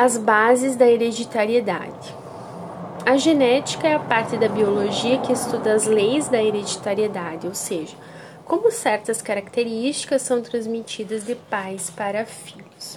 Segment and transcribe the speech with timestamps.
[0.00, 2.14] As bases da hereditariedade.
[3.04, 7.96] A genética é a parte da biologia que estuda as leis da hereditariedade, ou seja,
[8.44, 12.96] como certas características são transmitidas de pais para filhos.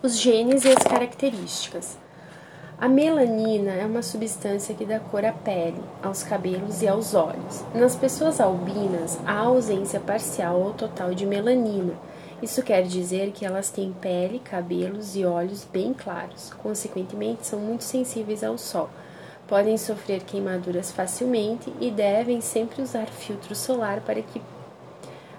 [0.00, 1.98] Os genes e as características.
[2.80, 7.64] A melanina é uma substância que dá cor à pele, aos cabelos e aos olhos.
[7.74, 11.94] Nas pessoas albinas, há ausência parcial ou total de melanina
[12.42, 17.84] isso quer dizer que elas têm pele, cabelos e olhos bem claros, consequentemente, são muito
[17.84, 18.88] sensíveis ao sol.
[19.46, 24.40] Podem sofrer queimaduras facilmente e devem sempre usar filtro solar para, que,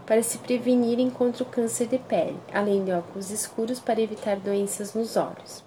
[0.05, 4.93] para se prevenirem contra o câncer de pele, além de óculos escuros para evitar doenças
[4.93, 5.63] nos olhos.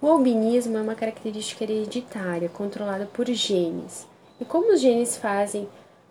[0.00, 4.06] O albinismo é uma característica hereditária controlada por genes.
[4.40, 5.68] E como os genes fazem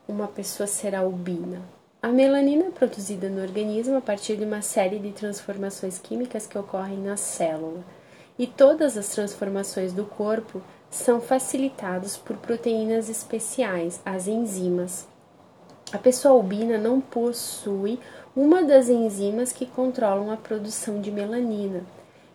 [0.07, 1.76] uma pessoa ser albina?
[2.07, 6.57] A melanina é produzida no organismo a partir de uma série de transformações químicas que
[6.57, 7.83] ocorrem na célula,
[8.39, 15.05] e todas as transformações do corpo são facilitadas por proteínas especiais, as enzimas.
[15.91, 17.99] A pessoa albina não possui
[18.33, 21.83] uma das enzimas que controlam a produção de melanina.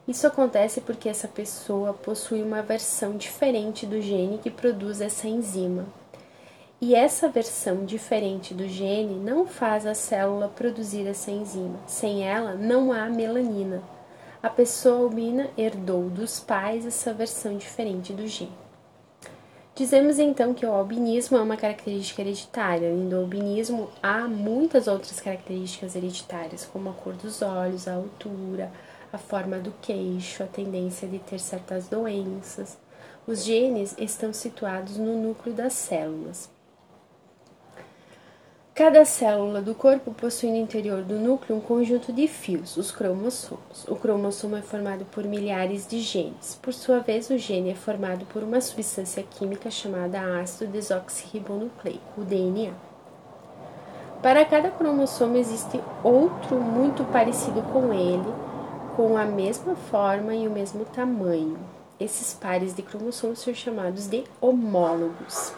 [0.07, 5.87] Isso acontece porque essa pessoa possui uma versão diferente do gene que produz essa enzima.
[6.85, 11.79] E essa versão diferente do gene não faz a célula produzir essa enzima.
[11.87, 13.81] Sem ela, não há melanina.
[14.43, 18.51] A pessoa albina herdou dos pais essa versão diferente do gene.
[19.77, 22.91] Dizemos então que o albinismo é uma característica hereditária.
[22.91, 28.73] Além do albinismo, há muitas outras características hereditárias, como a cor dos olhos, a altura,
[29.13, 32.77] a forma do queixo, a tendência de ter certas doenças.
[33.25, 36.51] Os genes estão situados no núcleo das células.
[38.75, 43.87] Cada célula do corpo possui no interior do núcleo um conjunto de fios, os cromossomos.
[43.87, 46.59] O cromossomo é formado por milhares de genes.
[46.63, 52.25] Por sua vez, o gene é formado por uma substância química chamada ácido desoxirribonucleico, o
[52.25, 52.73] DNA.
[54.23, 58.33] Para cada cromossomo existe outro muito parecido com ele,
[58.97, 61.59] com a mesma forma e o mesmo tamanho.
[62.01, 65.53] Esses pares de cromossomos são chamados de homólogos.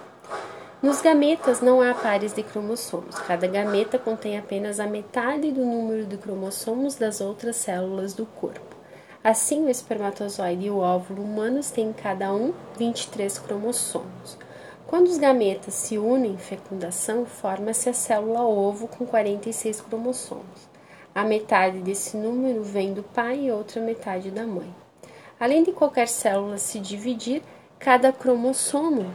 [0.85, 3.15] Nos gametas não há pares de cromossomos.
[3.21, 8.77] Cada gameta contém apenas a metade do número de cromossomos das outras células do corpo.
[9.25, 14.37] Assim, o espermatozoide e o óvulo humanos têm cada um 23 cromossomos.
[14.87, 20.69] Quando os gametas se unem em fecundação, forma-se a célula ovo com 46 cromossomos.
[21.15, 24.69] A metade desse número vem do pai e outra metade da mãe.
[25.41, 27.43] Além de qualquer célula se dividir,
[27.79, 29.11] cada cromossomo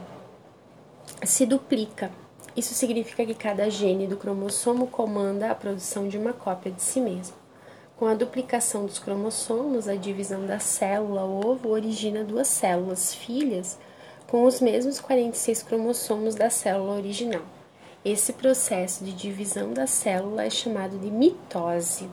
[1.23, 2.11] se duplica.
[2.55, 6.99] Isso significa que cada gene do cromossomo comanda a produção de uma cópia de si
[6.99, 7.35] mesmo.
[7.97, 13.77] Com a duplicação dos cromossomos, a divisão da célula ovo origina duas células filhas
[14.27, 17.41] com os mesmos 46 cromossomos da célula original.
[18.05, 22.09] Esse processo de divisão da célula é chamado de mitose.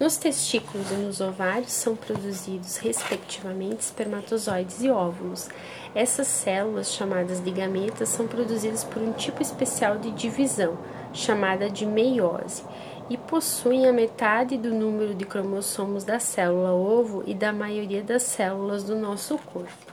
[0.00, 5.48] Nos testículos e nos ovários são produzidos, respectivamente, espermatozoides e óvulos.
[5.94, 10.76] Essas células, chamadas de gametas, são produzidas por um tipo especial de divisão,
[11.12, 12.64] chamada de meiose,
[13.08, 18.22] e possuem a metade do número de cromossomos da célula ovo e da maioria das
[18.22, 19.92] células do nosso corpo.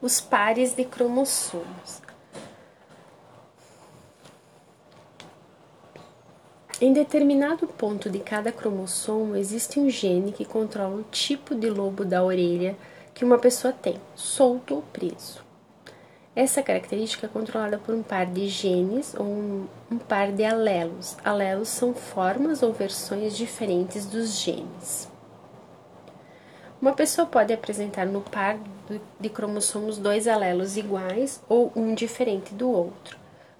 [0.00, 2.07] Os pares de cromossomos.
[6.80, 12.04] Em determinado ponto de cada cromossomo existe um gene que controla o tipo de lobo
[12.04, 12.76] da orelha
[13.12, 15.42] que uma pessoa tem, solto ou preso.
[16.36, 21.16] Essa característica é controlada por um par de genes ou um, um par de alelos.
[21.24, 25.08] Alelos são formas ou versões diferentes dos genes.
[26.80, 28.56] Uma pessoa pode apresentar no par
[29.18, 33.17] de cromossomos dois alelos iguais ou um diferente do outro.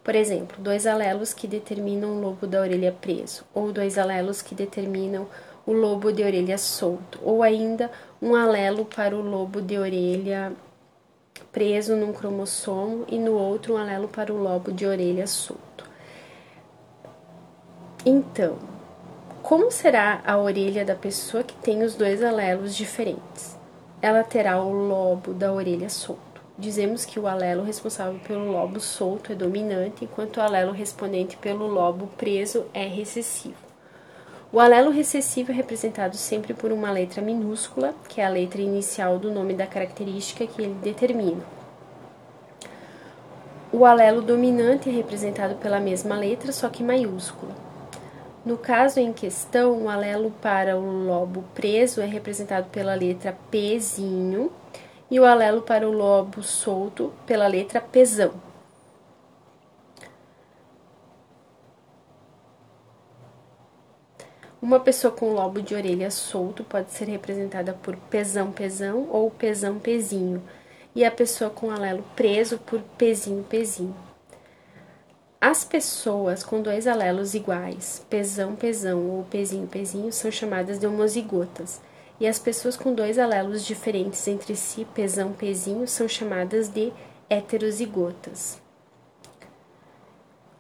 [0.09, 4.55] Por exemplo, dois alelos que determinam o lobo da orelha preso, ou dois alelos que
[4.55, 5.27] determinam
[5.67, 7.91] o lobo de orelha solto, ou ainda
[8.23, 10.55] um alelo para o lobo de orelha
[11.53, 15.85] preso num cromossomo e no outro um alelo para o lobo de orelha solto.
[18.03, 18.57] Então,
[19.43, 23.59] como será a orelha da pessoa que tem os dois alelos diferentes?
[24.01, 26.28] Ela terá o lobo da orelha solto
[26.59, 31.69] dizemos que o alelo responsável pelo lobo solto é dominante, enquanto o alelo respondente pelo
[31.69, 33.69] lobo preso é recessivo.
[34.53, 39.19] O alelo recessivo é representado sempre por uma letra minúscula, que é a letra inicial
[39.19, 41.43] do nome da característica que ele determina.
[43.71, 47.53] O alelo dominante é representado pela mesma letra, só que maiúscula.
[48.45, 54.51] No caso em questão, o alelo para o lobo preso é representado pela letra Pzinho
[55.11, 58.33] e o alelo para o lobo solto pela letra Pzão.
[64.61, 69.79] Uma pessoa com lobo de orelha solto pode ser representada por pesão pesão ou pesão
[69.79, 70.43] pezinho,
[70.95, 73.95] e a pessoa com alelo preso por pezinho pezinho.
[75.41, 81.81] As pessoas com dois alelos iguais, pesão pesão ou pezinho pezinho, são chamadas de homozigotas,
[82.21, 86.93] e as pessoas com dois alelos diferentes entre si, pesão pezinho, são chamadas de
[87.31, 88.61] heterozigotas.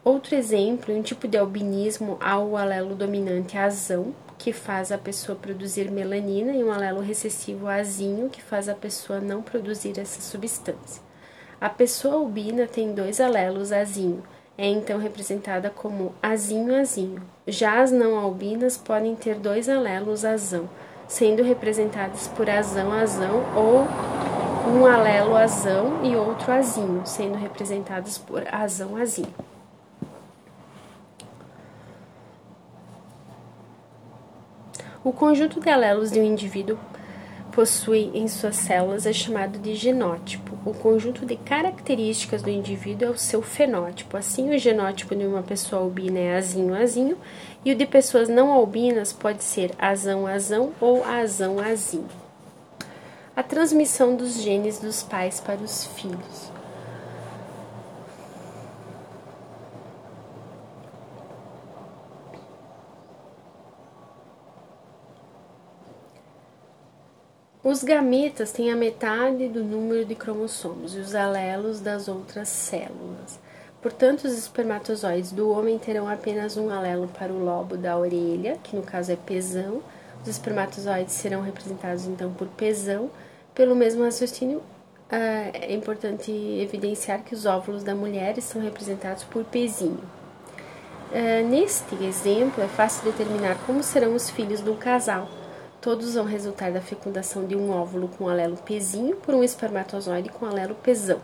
[0.04, 5.36] Outro exemplo, um tipo de albinismo há o alelo dominante azão, que faz a pessoa
[5.36, 11.02] produzir melanina, e um alelo recessivo azinho, que faz a pessoa não produzir essa substância.
[11.60, 14.22] A pessoa albina tem dois alelos azinho,
[14.56, 17.20] é então representada como azinho-azinho.
[17.46, 20.70] Já as não albinas podem ter dois alelos azão,
[21.08, 23.88] sendo representadas por azão-azão ou
[24.70, 29.34] um alelo azão e outro azinho, sendo representadas por azão-azinho.
[35.02, 36.78] O conjunto de alelos de um indivíduo
[37.58, 40.56] possui em suas células é chamado de genótipo.
[40.64, 44.16] O conjunto de características do indivíduo é o seu fenótipo.
[44.16, 47.18] Assim, o genótipo de uma pessoa albina é azinho-azinho
[47.64, 52.06] e o de pessoas não albinas pode ser azão-azão ou azão-azinho.
[53.34, 56.57] A transmissão dos genes dos pais para os filhos.
[67.62, 73.40] Os gametas têm a metade do número de cromossomos e os alelos das outras células.
[73.82, 78.76] Portanto, os espermatozoides do homem terão apenas um alelo para o lobo da orelha, que
[78.76, 79.82] no caso é pesão.
[80.22, 83.10] Os espermatozoides serão representados então por pesão.
[83.52, 84.62] Pelo mesmo raciocínio,
[85.10, 90.00] ah, é importante evidenciar que os óvulos da mulher são representados por pezinho.
[91.12, 95.28] Ah, neste exemplo, é fácil determinar como serão os filhos do casal
[95.80, 100.44] Todos vão resultar da fecundação de um óvulo com alelo pezinho por um espermatozoide com
[100.44, 101.20] alelo pesão.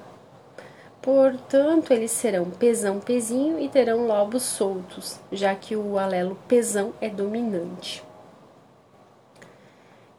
[1.02, 7.10] Portanto, eles serão pesão pezinho e terão lobos soltos, já que o alelo pesão é
[7.10, 8.02] dominante.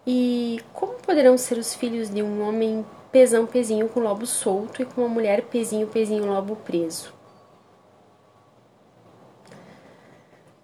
[0.06, 4.86] E como poderão ser os filhos de um homem pesão pezinho com lobo solto e
[4.86, 7.15] com uma mulher pezinho pezinho lobo preso?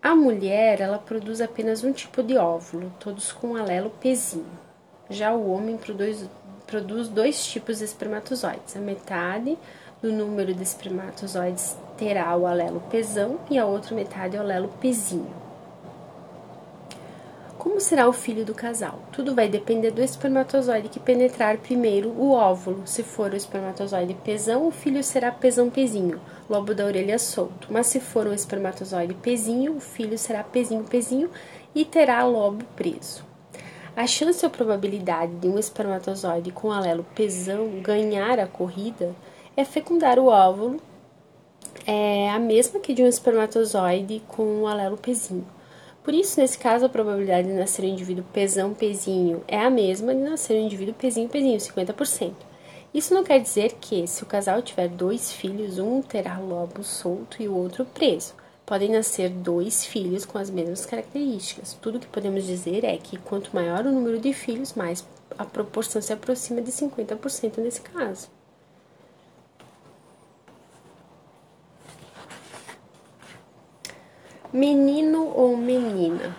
[0.03, 4.49] A mulher, ela produz apenas um tipo de óvulo, todos com alelo pezinho.
[5.07, 6.27] Já o homem produz,
[6.65, 8.75] produz dois tipos de espermatozoides.
[8.75, 9.55] A metade
[10.01, 15.40] do número de espermatozoides terá o alelo pesão e a outra metade o alelo pezinho.
[17.61, 19.03] Como será o filho do casal?
[19.11, 22.81] Tudo vai depender do espermatozoide que penetrar primeiro o óvulo.
[22.87, 26.19] Se for o espermatozoide pesão, o filho será pesão pezinho,
[26.49, 27.67] lobo da orelha solto.
[27.69, 31.29] Mas se for o espermatozoide pezinho, o filho será pezinho pezinho
[31.75, 33.23] e terá lobo preso.
[33.95, 39.15] A chance ou probabilidade de um espermatozoide com alelo pesão ganhar a corrida
[39.55, 40.81] é fecundar o óvulo
[41.85, 45.45] é a mesma que de um espermatozoide com o alelo pezinho.
[46.03, 50.21] Por isso, nesse caso, a probabilidade de nascer um indivíduo pesão-pezinho é a mesma de
[50.21, 52.33] nascer um indivíduo pezinho-pezinho, 50%.
[52.93, 57.41] Isso não quer dizer que, se o casal tiver dois filhos, um terá lobo solto
[57.41, 58.33] e o outro preso.
[58.65, 61.77] Podem nascer dois filhos com as mesmas características.
[61.81, 65.05] Tudo que podemos dizer é que quanto maior o número de filhos, mais
[65.37, 68.27] a proporção se aproxima de 50% nesse caso.
[74.53, 76.35] Menino ou menina?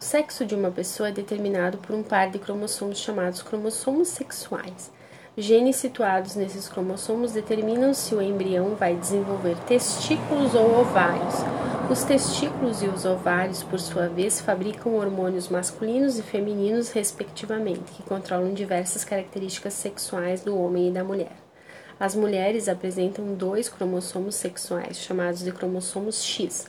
[0.00, 4.92] O sexo de uma pessoa é determinado por um par de cromossomos chamados cromossomos sexuais.
[5.36, 11.34] Genes situados nesses cromossomos determinam se o embrião vai desenvolver testículos ou ovários.
[11.90, 18.02] Os testículos e os ovários, por sua vez, fabricam hormônios masculinos e femininos, respectivamente, que
[18.02, 21.36] controlam diversas características sexuais do homem e da mulher.
[21.98, 26.68] As mulheres apresentam dois cromossomos sexuais, chamados de cromossomos X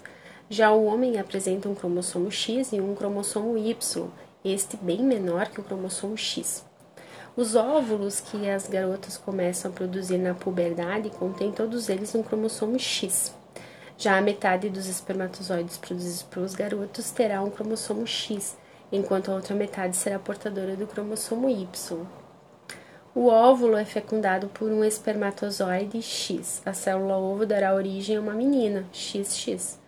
[0.49, 4.07] já o homem apresenta um cromossomo X e um cromossomo Y,
[4.43, 6.65] este bem menor que o cromossomo X.
[7.37, 12.79] Os óvulos que as garotas começam a produzir na puberdade contêm todos eles um cromossomo
[12.79, 13.33] X.
[13.95, 18.57] Já a metade dos espermatozoides produzidos pelos garotos terá um cromossomo X,
[18.91, 21.99] enquanto a outra metade será portadora do cromossomo Y.
[23.13, 26.61] O óvulo é fecundado por um espermatozoide X.
[26.65, 29.78] A célula ovo dará origem a uma menina, XX.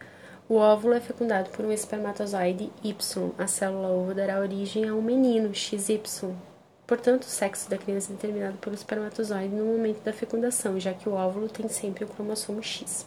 [0.50, 3.32] O óvulo é fecundado por um espermatozoide Y.
[3.38, 6.02] A célula ovo dará origem a um menino XY.
[6.86, 11.08] Portanto, o sexo da criança é determinado pelo espermatozoide no momento da fecundação, já que
[11.08, 13.06] o óvulo tem sempre o cromossomo X.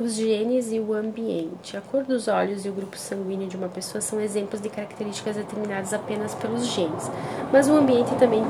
[0.00, 1.76] Os genes e o ambiente.
[1.76, 5.36] A cor dos olhos e o grupo sanguíneo de uma pessoa são exemplos de características
[5.36, 7.10] determinadas apenas pelos genes,
[7.52, 8.42] mas o ambiente também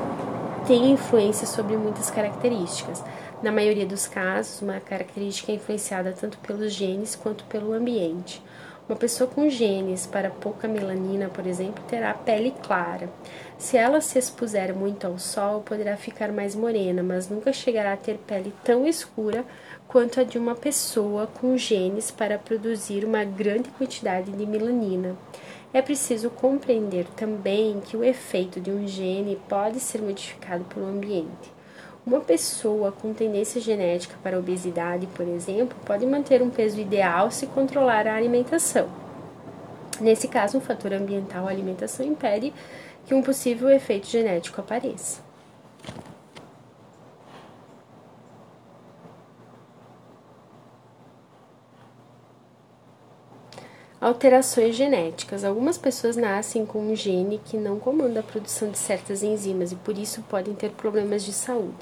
[0.67, 3.03] tem influência sobre muitas características.
[3.41, 8.43] Na maioria dos casos, uma característica é influenciada tanto pelos genes quanto pelo ambiente.
[8.89, 13.09] Uma pessoa com genes para pouca melanina, por exemplo, terá pele clara.
[13.57, 17.97] Se ela se expuser muito ao sol, poderá ficar mais morena, mas nunca chegará a
[17.97, 19.45] ter pele tão escura
[19.87, 25.17] quanto a de uma pessoa com genes para produzir uma grande quantidade de melanina.
[25.73, 31.58] É preciso compreender também que o efeito de um gene pode ser modificado pelo ambiente.
[32.09, 37.47] Uma pessoa com tendência genética para obesidade, por exemplo, pode manter um peso ideal se
[37.47, 38.89] controlar a alimentação.
[40.01, 42.55] Nesse caso, um fator ambiental, a alimentação, impede
[43.05, 45.21] que um possível efeito genético apareça.
[54.01, 55.45] Alterações genéticas.
[55.45, 59.77] Algumas pessoas nascem com um gene que não comanda a produção de certas enzimas e
[59.77, 61.75] por isso podem ter problemas de saúde.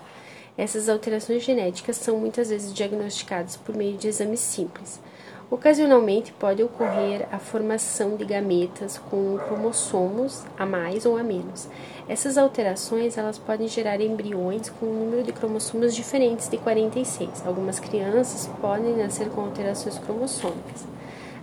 [0.59, 5.01] Essas alterações genéticas são muitas vezes diagnosticadas por meio de exames simples.
[5.49, 11.69] Ocasionalmente pode ocorrer a formação de gametas com cromossomos a mais ou a menos.
[12.09, 17.47] Essas alterações elas podem gerar embriões com um número de cromossomos diferentes de 46.
[17.47, 20.85] Algumas crianças podem nascer com alterações cromossômicas.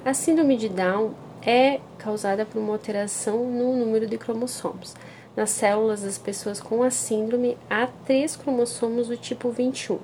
[0.03, 4.95] A síndrome de Down é causada por uma alteração no número de cromossomos.
[5.35, 10.01] Nas células das pessoas com a síndrome, há três cromossomos do tipo 21, o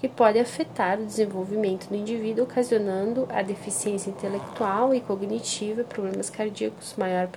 [0.00, 6.96] que pode afetar o desenvolvimento do indivíduo, ocasionando a deficiência intelectual e cognitiva, problemas cardíacos,
[6.98, 7.28] maior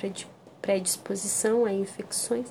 [0.59, 2.47] predisposição a infecções.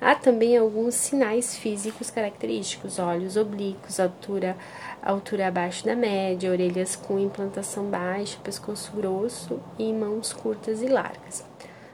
[0.00, 4.56] Há também alguns sinais físicos característicos: olhos oblíquos, altura,
[5.02, 11.44] altura abaixo da média, orelhas com implantação baixa, pescoço grosso e mãos curtas e largas.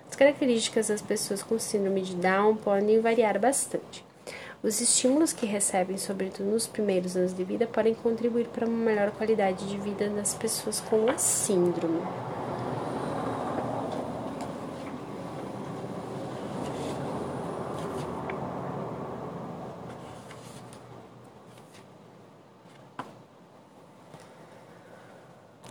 [0.09, 4.05] As características das pessoas com síndrome de Down podem variar bastante.
[4.63, 9.11] Os estímulos que recebem, sobretudo nos primeiros anos de vida, podem contribuir para uma melhor
[9.13, 12.01] qualidade de vida das pessoas com a síndrome.